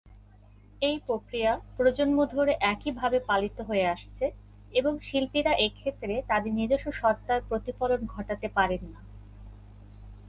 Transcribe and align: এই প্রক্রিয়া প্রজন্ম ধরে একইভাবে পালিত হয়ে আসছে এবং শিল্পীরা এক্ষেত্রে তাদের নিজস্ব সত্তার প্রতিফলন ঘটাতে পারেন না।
এই 0.81 0.97
প্রক্রিয়া 1.05 1.51
প্রজন্ম 1.77 2.17
ধরে 2.25 2.53
একইভাবে 2.63 3.17
পালিত 3.27 3.57
হয়ে 3.61 3.85
আসছে 3.85 4.25
এবং 4.73 4.93
শিল্পীরা 4.99 5.53
এক্ষেত্রে 5.59 6.13
তাদের 6.27 6.51
নিজস্ব 6.53 6.87
সত্তার 6.91 7.39
প্রতিফলন 7.49 8.01
ঘটাতে 8.05 8.47
পারেন 8.49 8.81
না। 8.85 8.99